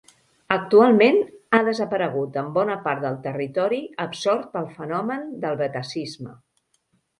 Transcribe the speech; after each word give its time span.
Actualment, 0.53 1.19
ha 1.57 1.59
desaparegut 1.67 2.39
en 2.43 2.49
bona 2.55 2.79
part 2.87 3.05
del 3.05 3.21
territori 3.27 3.83
absort 4.07 4.49
pel 4.57 4.69
fenomen 4.81 5.31
del 5.47 5.63
betacisme. 5.65 6.37